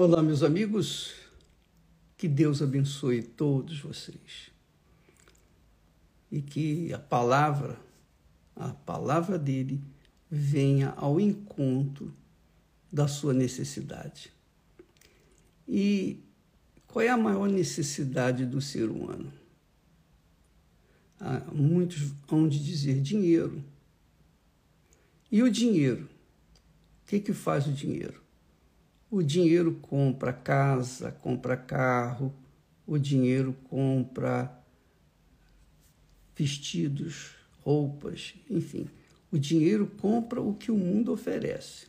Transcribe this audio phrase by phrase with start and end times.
[0.00, 1.12] Olá, meus amigos,
[2.16, 4.48] que Deus abençoe todos vocês
[6.30, 7.76] e que a palavra,
[8.54, 9.82] a palavra dele,
[10.30, 12.14] venha ao encontro
[12.92, 14.32] da sua necessidade.
[15.66, 16.20] E
[16.86, 19.32] qual é a maior necessidade do ser humano?
[21.18, 23.64] Há muitos vão de dizer dinheiro.
[25.28, 26.04] E o dinheiro?
[27.02, 28.27] O que, que faz o dinheiro?
[29.10, 32.30] O dinheiro compra casa, compra carro,
[32.86, 34.54] o dinheiro compra
[36.36, 38.86] vestidos, roupas, enfim.
[39.32, 41.86] O dinheiro compra o que o mundo oferece.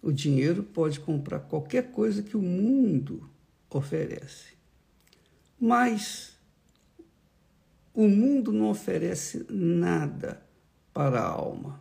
[0.00, 3.28] O dinheiro pode comprar qualquer coisa que o mundo
[3.68, 4.52] oferece.
[5.58, 6.38] Mas
[7.92, 10.40] o mundo não oferece nada
[10.94, 11.80] para a alma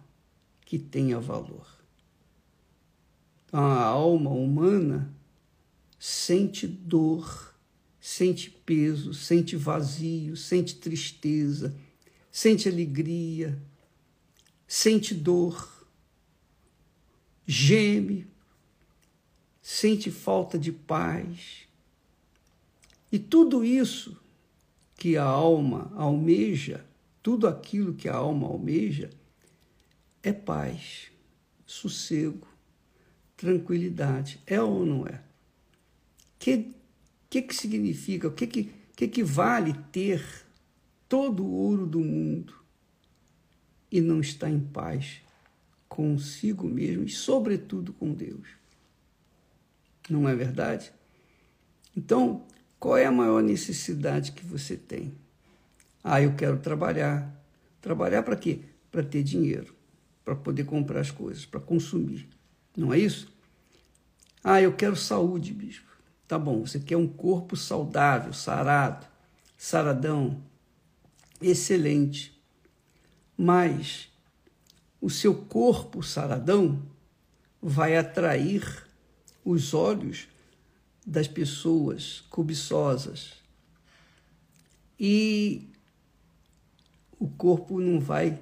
[0.66, 1.79] que tenha valor
[3.52, 5.14] a alma humana
[5.98, 7.54] sente dor,
[8.00, 11.76] sente peso, sente vazio, sente tristeza,
[12.32, 13.62] sente alegria,
[14.68, 15.86] sente dor,
[17.46, 18.28] geme,
[19.62, 21.68] sente falta de paz.
[23.12, 24.18] E tudo isso
[24.96, 26.86] que a alma almeja,
[27.24, 29.10] tudo aquilo que a alma almeja,
[30.22, 31.12] é paz,
[31.66, 32.48] sossego,
[33.40, 34.42] tranquilidade.
[34.46, 35.14] É ou não é?
[35.16, 36.76] O que,
[37.30, 38.28] que, que significa?
[38.28, 40.22] O que, que, que, que vale ter
[41.08, 42.54] todo o ouro do mundo
[43.90, 45.22] e não estar em paz
[45.88, 48.48] consigo mesmo e, sobretudo, com Deus?
[50.10, 50.92] Não é verdade?
[51.96, 52.46] Então,
[52.78, 55.14] qual é a maior necessidade que você tem?
[56.04, 57.34] Ah, eu quero trabalhar.
[57.80, 58.60] Trabalhar para quê?
[58.92, 59.74] Para ter dinheiro,
[60.26, 62.28] para poder comprar as coisas, para consumir.
[62.80, 63.28] Não é isso?
[64.42, 65.92] Ah, eu quero saúde, bispo.
[66.26, 69.06] Tá bom, você quer um corpo saudável, sarado,
[69.58, 70.42] saradão,
[71.42, 72.42] excelente.
[73.38, 74.10] Mas
[75.02, 76.82] o seu corpo saradão
[77.62, 78.88] vai atrair
[79.44, 80.30] os olhos
[81.06, 83.34] das pessoas cobiçosas.
[84.98, 85.68] E
[87.20, 88.40] o corpo não vai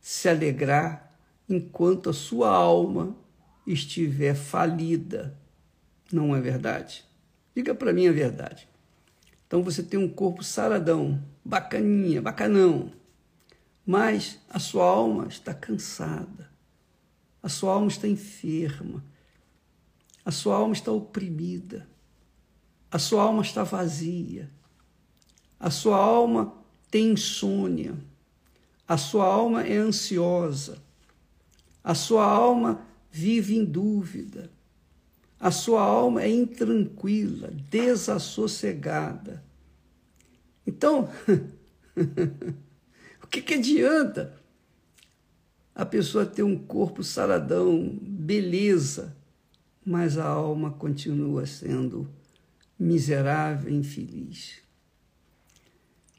[0.00, 1.12] se alegrar
[1.48, 3.16] enquanto a sua alma
[3.72, 5.36] estiver falida.
[6.12, 7.04] Não é verdade?
[7.54, 8.68] Diga para mim a verdade.
[9.46, 12.92] Então você tem um corpo saradão, bacaninha, bacanão,
[13.84, 16.50] mas a sua alma está cansada,
[17.42, 19.02] a sua alma está enferma,
[20.22, 21.88] a sua alma está oprimida,
[22.90, 24.50] a sua alma está vazia,
[25.58, 26.52] a sua alma
[26.90, 27.96] tem insônia,
[28.86, 30.78] a sua alma é ansiosa,
[31.82, 32.86] a sua alma
[33.18, 34.48] vive em dúvida.
[35.40, 39.42] A sua alma é intranquila, desassossegada.
[40.64, 41.10] Então,
[43.22, 44.38] o que, que adianta
[45.74, 49.16] a pessoa ter um corpo saradão, beleza,
[49.84, 52.08] mas a alma continua sendo
[52.78, 54.60] miserável infeliz?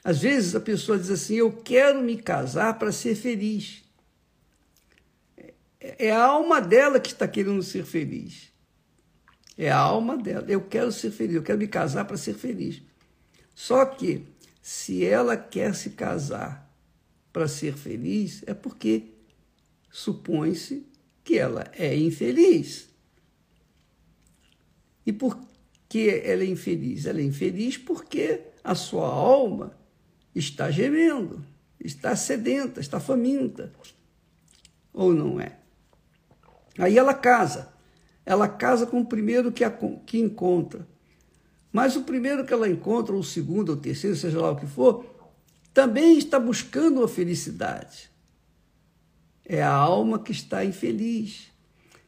[0.04, 3.89] Às vezes a pessoa diz assim: Eu quero me casar para ser feliz.
[5.80, 8.52] É a alma dela que está querendo ser feliz.
[9.58, 10.46] É a alma dela.
[10.50, 12.82] Eu quero ser feliz, eu quero me casar para ser feliz.
[13.56, 14.26] Só que,
[14.62, 16.70] se ela quer se casar
[17.32, 19.14] para ser feliz, é porque
[19.92, 20.86] supõe-se
[21.24, 22.90] que ela é infeliz.
[25.06, 25.40] E por
[25.88, 27.06] que ela é infeliz?
[27.06, 29.78] Ela é infeliz porque a sua alma
[30.34, 31.46] está gemendo,
[31.80, 33.74] está sedenta, está faminta.
[34.94, 35.59] Ou não é?
[36.80, 37.74] Aí ela casa.
[38.26, 39.72] Ela casa com o primeiro que, a,
[40.06, 40.88] que encontra.
[41.72, 44.56] Mas o primeiro que ela encontra, ou o segundo, ou o terceiro, seja lá o
[44.56, 45.06] que for,
[45.74, 48.10] também está buscando a felicidade.
[49.46, 51.48] É a alma que está infeliz.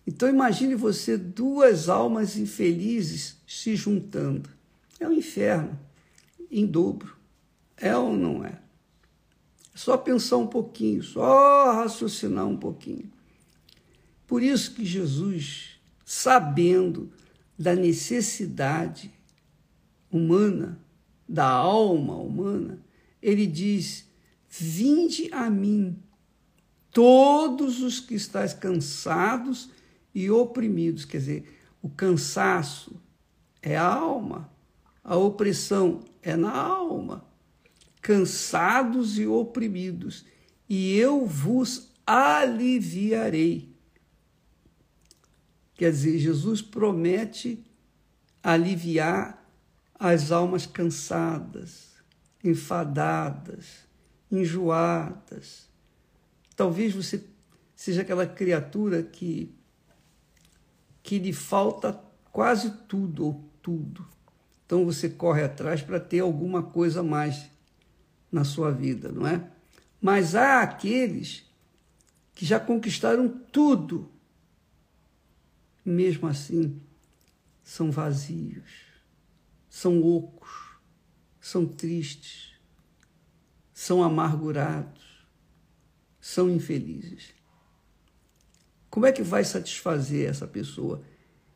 [0.05, 4.49] Então imagine você duas almas infelizes se juntando.
[4.99, 5.77] É um inferno
[6.49, 7.15] em dobro.
[7.77, 8.59] É ou não é?
[9.73, 13.11] É só pensar um pouquinho, só raciocinar um pouquinho.
[14.31, 15.71] Por isso que Jesus,
[16.05, 17.11] sabendo
[17.59, 19.11] da necessidade
[20.09, 20.79] humana,
[21.27, 22.79] da alma humana,
[23.21, 24.07] ele diz:
[24.47, 26.01] Vinde a mim,
[26.91, 29.69] todos os que estáis cansados
[30.15, 31.03] e oprimidos.
[31.03, 32.95] Quer dizer, o cansaço
[33.61, 34.49] é a alma,
[35.03, 37.25] a opressão é na alma.
[38.01, 40.25] Cansados e oprimidos,
[40.69, 43.70] e eu vos aliviarei.
[45.81, 47.65] Quer dizer, Jesus promete
[48.43, 49.43] aliviar
[49.95, 51.93] as almas cansadas,
[52.43, 53.87] enfadadas,
[54.31, 55.67] enjoadas.
[56.55, 57.23] Talvez você
[57.75, 59.55] seja aquela criatura que
[61.01, 61.99] que lhe falta
[62.31, 64.07] quase tudo ou tudo.
[64.63, 67.49] Então você corre atrás para ter alguma coisa a mais
[68.31, 69.49] na sua vida, não é?
[69.99, 71.43] Mas há aqueles
[72.35, 74.11] que já conquistaram tudo,
[75.83, 76.81] mesmo assim
[77.63, 78.69] são vazios,
[79.69, 80.49] são ocos,
[81.39, 82.53] são tristes,
[83.73, 85.25] são amargurados,
[86.19, 87.33] são infelizes.
[88.89, 91.01] Como é que vai satisfazer essa pessoa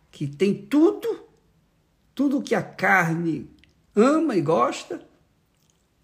[0.10, 1.27] que tem tudo,
[2.16, 3.50] tudo que a carne
[3.94, 5.06] ama e gosta,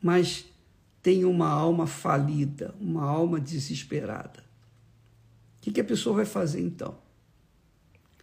[0.01, 0.45] mas
[1.01, 4.43] tem uma alma falida, uma alma desesperada?
[5.57, 6.97] O que, que a pessoa vai fazer então?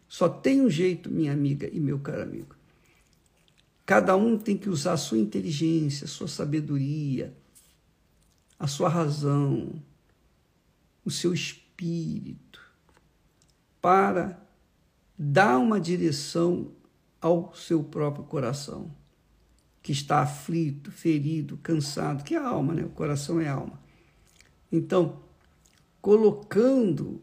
[0.08, 2.56] Só tem um jeito, minha amiga e meu caro amigo.
[3.84, 7.34] Cada um tem que usar a sua inteligência, a sua sabedoria,
[8.58, 9.82] a sua razão,
[11.04, 12.60] o seu espírito,
[13.80, 14.42] para
[15.18, 16.72] dar uma direção
[17.20, 18.94] ao seu próprio coração,
[19.82, 22.84] que está aflito, ferido, cansado, que é a alma, né?
[22.84, 23.80] O coração é alma.
[24.70, 25.20] Então,
[26.00, 27.22] colocando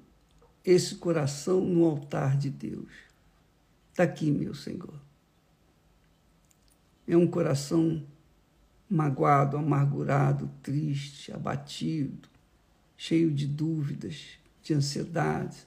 [0.66, 2.92] esse coração no altar de Deus.
[3.92, 5.00] Está aqui, meu Senhor.
[7.08, 8.04] É um coração
[8.90, 12.28] magoado, amargurado, triste, abatido,
[12.98, 15.58] cheio de dúvidas, de ansiedade.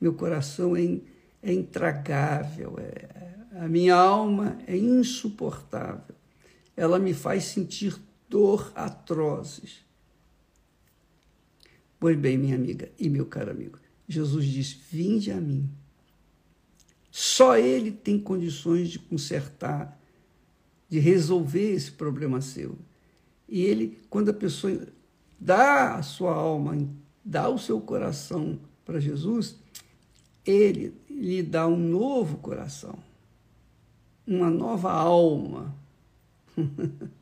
[0.00, 1.00] Meu coração é,
[1.42, 6.14] é intragável, é, a minha alma é insuportável.
[6.74, 9.84] Ela me faz sentir dor atrozes.
[12.00, 13.78] Pois bem, minha amiga e meu caro amigo,
[14.08, 15.68] Jesus diz: Vinde a mim.
[17.10, 20.00] Só Ele tem condições de consertar,
[20.88, 22.76] de resolver esse problema seu.
[23.48, 24.88] E Ele, quando a pessoa
[25.38, 26.88] dá a sua alma,
[27.24, 29.56] dá o seu coração para Jesus,
[30.44, 32.98] Ele lhe dá um novo coração,
[34.26, 35.76] uma nova alma.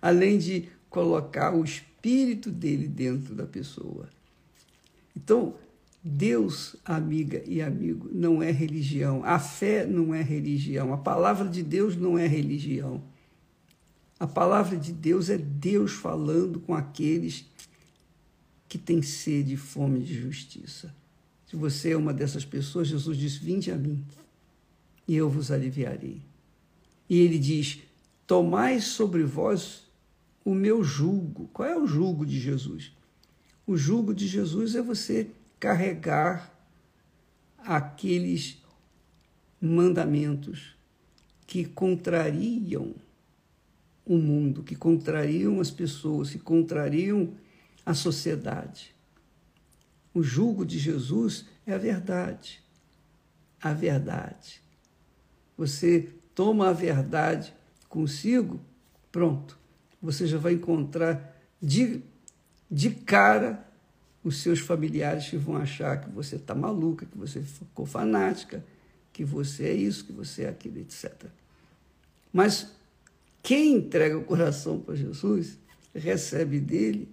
[0.00, 4.08] Além de colocar o espírito dele dentro da pessoa.
[5.16, 5.54] Então,
[6.04, 9.24] Deus, amiga e amigo, não é religião.
[9.24, 10.92] A fé não é religião.
[10.92, 13.02] A palavra de Deus não é religião.
[14.20, 17.46] A palavra de Deus é Deus falando com aqueles
[18.68, 20.94] que têm sede e fome de justiça.
[21.46, 24.04] Se você é uma dessas pessoas, Jesus diz: Vinde a mim
[25.08, 26.22] e eu vos aliviarei.
[27.08, 27.80] E ele diz:
[28.26, 29.82] Tomai sobre vós
[30.44, 31.48] o meu jugo.
[31.52, 32.92] Qual é o jugo de Jesus?
[33.66, 35.28] O jugo de Jesus é você
[35.58, 36.52] carregar
[37.58, 38.62] aqueles
[39.60, 40.76] mandamentos
[41.46, 42.94] que contrariam
[44.04, 47.34] o mundo, que contrariam as pessoas, que contrariam
[47.84, 48.94] a sociedade.
[50.14, 52.62] O jugo de Jesus é a verdade.
[53.60, 54.62] A verdade.
[55.58, 57.52] Você toma a verdade
[57.88, 58.60] consigo,
[59.10, 59.58] pronto.
[60.00, 62.02] Você já vai encontrar de
[62.70, 63.64] de cara
[64.22, 68.64] os seus familiares que vão achar que você está maluca, que você ficou fanática,
[69.12, 71.26] que você é isso, que você é aquilo, etc.
[72.32, 72.74] Mas
[73.40, 75.58] quem entrega o coração para Jesus
[75.94, 77.08] recebe dele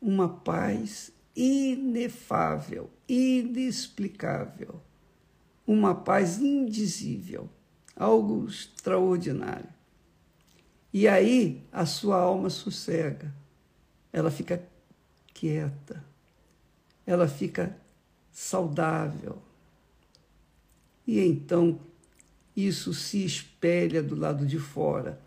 [0.00, 4.82] uma paz inefável, inexplicável,
[5.64, 7.48] uma paz indizível,
[7.94, 9.68] algo extraordinário.
[10.92, 13.32] E aí a sua alma sossega,
[14.12, 14.71] ela fica
[15.42, 16.04] quieta,
[17.04, 17.76] ela fica
[18.30, 19.42] saudável.
[21.04, 21.80] E então
[22.56, 25.20] isso se espelha do lado de fora,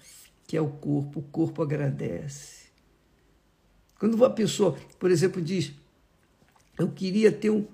[0.47, 1.19] que é o corpo.
[1.19, 2.67] O corpo agradece.
[3.99, 5.73] Quando uma pessoa, por exemplo, diz:
[6.79, 7.67] Eu queria ter um,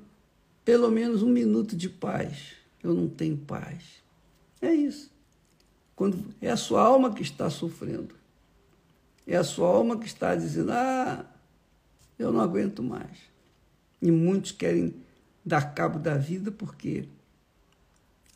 [0.66, 4.02] pelo menos um minuto de paz, eu não tenho paz.
[4.60, 5.12] É isso.
[5.96, 8.16] Quando é a sua alma que está sofrendo.
[9.28, 11.31] É a sua alma que está dizendo: Ah,
[12.22, 13.18] eu não aguento mais.
[14.02, 14.94] E muitos querem
[15.46, 17.08] dar cabo da vida porque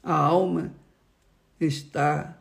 [0.04, 0.74] a alma
[1.60, 2.38] está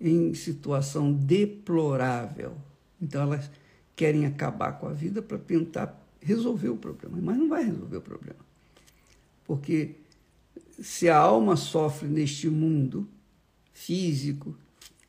[0.00, 2.56] em situação deplorável.
[3.00, 3.50] Então elas
[3.96, 8.02] querem acabar com a vida para tentar resolver o problema, mas não vai resolver o
[8.02, 8.40] problema.
[9.44, 9.96] Porque
[10.80, 13.08] se a alma sofre neste mundo
[13.72, 14.56] físico,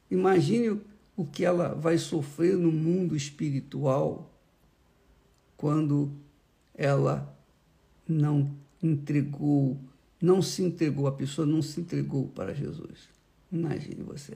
[0.09, 0.81] imagine
[1.15, 4.31] o que ela vai sofrer no mundo espiritual
[5.61, 6.11] quando
[6.73, 7.37] ela
[8.09, 8.51] não
[8.81, 9.79] entregou,
[10.19, 13.07] não se entregou, a pessoa não se entregou para Jesus.
[13.51, 14.35] Imagine você.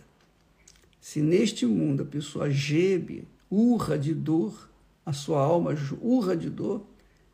[1.02, 4.70] Se neste mundo a pessoa geme, urra de dor,
[5.04, 6.86] a sua alma urra de dor,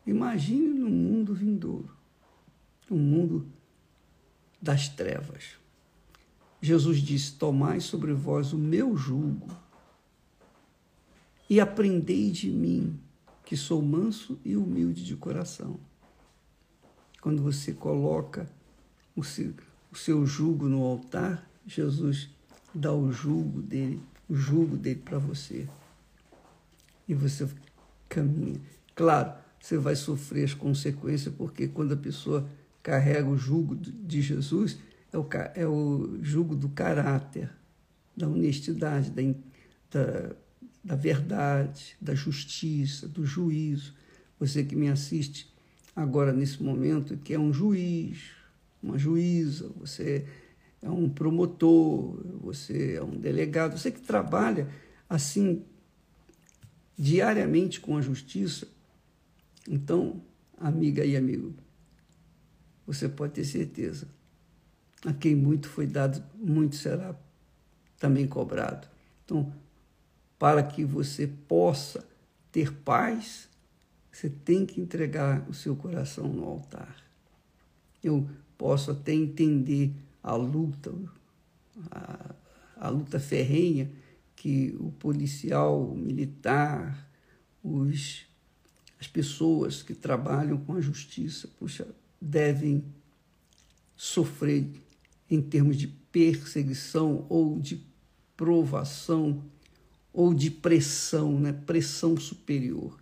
[0.06, 1.94] imagine no mundo vindouro,
[2.88, 3.46] no mundo
[4.60, 5.58] das trevas.
[6.62, 9.48] Jesus disse: Tomai sobre vós o meu jugo
[11.50, 12.98] e aprendei de mim,
[13.44, 15.78] que sou manso e humilde de coração.
[17.20, 18.48] Quando você coloca
[19.14, 19.54] o seu,
[19.90, 22.30] o seu jugo no altar, Jesus
[22.74, 25.68] dá o jugo dele, o jugo dele para você.
[27.06, 27.48] E você
[28.08, 28.60] caminha.
[28.94, 32.48] Claro, você vai sofrer as consequências, porque quando a pessoa
[32.82, 34.78] carrega o jugo de Jesus,
[35.12, 37.50] é o, é o jugo do caráter,
[38.16, 39.22] da honestidade, da,
[39.90, 40.34] da,
[40.82, 43.94] da verdade, da justiça, do juízo.
[44.38, 45.52] Você que me assiste
[45.94, 48.30] agora nesse momento, que é um juiz,
[48.82, 50.26] uma juíza, você
[50.80, 54.68] é um promotor, você é um delegado, você que trabalha
[55.08, 55.64] assim
[56.98, 58.66] diariamente com a justiça.
[59.68, 60.20] Então,
[60.58, 61.54] amiga e amigo,
[62.86, 64.08] você pode ter certeza
[65.04, 67.14] a quem muito foi dado, muito será
[67.98, 68.88] também cobrado.
[69.24, 69.52] Então,
[70.42, 72.04] para que você possa
[72.50, 73.48] ter paz,
[74.10, 76.96] você tem que entregar o seu coração no altar.
[78.02, 80.92] Eu posso até entender a luta,
[81.88, 82.34] a,
[82.76, 83.88] a luta ferrenha
[84.34, 87.08] que o policial, o militar,
[87.62, 88.26] os,
[88.98, 91.86] as pessoas que trabalham com a justiça, puxa,
[92.20, 92.84] devem
[93.96, 94.68] sofrer
[95.30, 97.80] em termos de perseguição ou de
[98.36, 99.40] provação
[100.12, 101.52] ou de pressão, né?
[101.52, 102.98] pressão superior.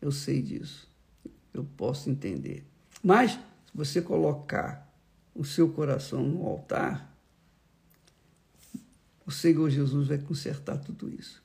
[0.00, 0.88] Eu sei disso,
[1.52, 2.64] eu posso entender.
[3.02, 3.38] Mas, se
[3.74, 4.86] você colocar
[5.34, 7.14] o seu coração no altar,
[9.26, 11.42] o Senhor Jesus vai consertar tudo isso.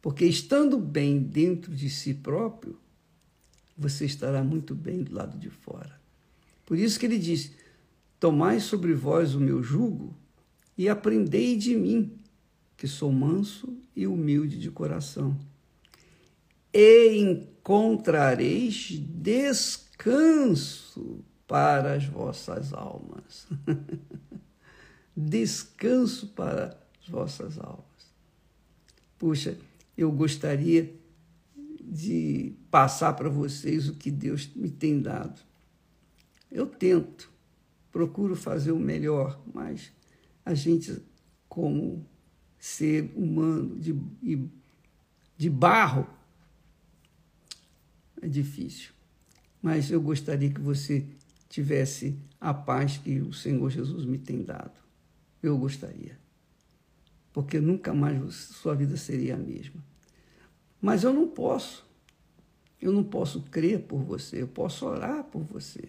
[0.00, 2.76] Porque estando bem dentro de si próprio,
[3.78, 6.00] você estará muito bem do lado de fora.
[6.66, 7.52] Por isso que ele diz:
[8.18, 10.14] Tomai sobre vós o meu jugo
[10.76, 12.12] e aprendei de mim,
[12.76, 15.38] que sou manso e humilde de coração.
[16.72, 20.02] E encontrareis descanso
[21.46, 23.46] para as vossas almas.
[25.16, 27.84] descanso para as vossas almas.
[29.18, 29.56] Puxa,
[29.96, 30.94] eu gostaria
[31.80, 35.40] de passar para vocês o que Deus me tem dado.
[36.50, 37.30] Eu tento,
[37.90, 39.92] procuro fazer o melhor, mas
[40.44, 41.02] a gente,
[41.48, 42.06] como
[42.62, 43.92] ser humano de,
[45.36, 46.06] de barro,
[48.22, 48.92] é difícil.
[49.60, 51.04] Mas eu gostaria que você
[51.48, 54.80] tivesse a paz que o Senhor Jesus me tem dado.
[55.42, 56.16] Eu gostaria.
[57.32, 59.82] Porque nunca mais sua vida seria a mesma.
[60.80, 61.84] Mas eu não posso.
[62.80, 65.88] Eu não posso crer por você, eu posso orar por você.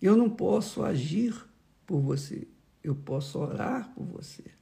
[0.00, 1.34] Eu não posso agir
[1.86, 2.48] por você,
[2.82, 4.56] eu posso orar por você.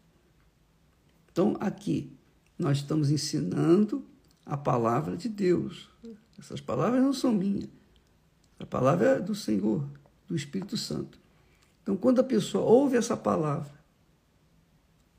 [1.34, 2.16] Então, aqui,
[2.56, 4.06] nós estamos ensinando
[4.46, 5.90] a palavra de Deus.
[6.38, 7.68] Essas palavras não são minhas.
[8.56, 9.84] A palavra é do Senhor,
[10.28, 11.18] do Espírito Santo.
[11.82, 13.74] Então, quando a pessoa ouve essa palavra,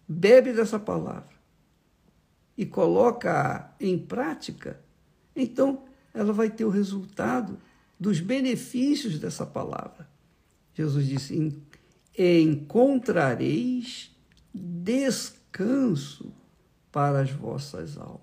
[0.08, 1.36] bebe dessa palavra
[2.58, 4.80] e coloca em prática,
[5.36, 7.60] então ela vai ter o resultado
[8.00, 10.10] dos benefícios dessa palavra.
[10.74, 11.54] Jesus disse:
[12.18, 14.16] Encontrareis
[14.54, 15.44] descanso
[16.92, 18.22] para as vossas almas.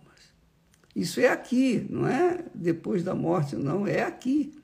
[0.94, 4.54] Isso é aqui, não é depois da morte, não, é aqui.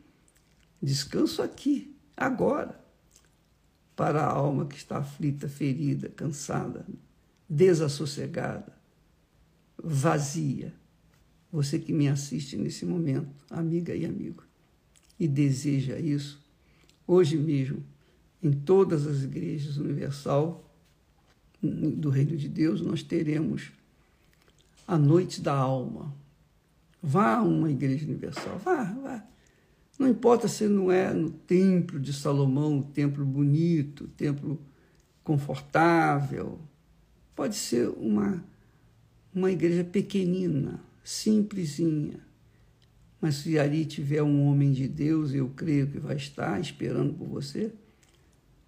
[0.81, 2.79] Descanso aqui, agora,
[3.97, 6.87] para a alma que está aflita, ferida, cansada,
[7.49, 8.73] desassossegada,
[9.83, 10.73] vazia.
[11.51, 14.49] Você que me assiste nesse momento, amiga e amigo
[15.19, 16.41] e deseja isso,
[17.07, 17.83] hoje mesmo,
[18.43, 20.68] em todas as igrejas universal
[21.63, 23.73] do Reino de Deus, nós teremos
[24.87, 26.15] a noite da alma.
[27.03, 29.25] Vá a uma igreja universal, vá, vá.
[29.99, 34.61] Não importa se não é no templo de Salomão, o templo bonito, o templo
[35.25, 36.59] confortável.
[37.35, 38.43] Pode ser uma,
[39.35, 42.21] uma igreja pequenina, simplesinha,
[43.21, 47.27] mas se ali tiver um homem de Deus, eu creio que vai estar esperando por
[47.27, 47.73] você,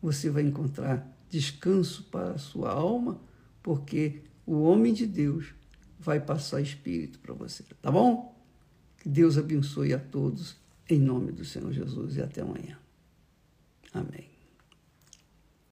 [0.03, 3.21] você vai encontrar descanso para a sua alma,
[3.63, 5.55] porque o homem de Deus
[5.99, 8.35] vai passar espírito para você, tá bom?
[8.99, 10.57] Que Deus abençoe a todos
[10.89, 12.77] Em nome do Senhor Jesus e até amanhã.
[13.95, 14.30] Amém.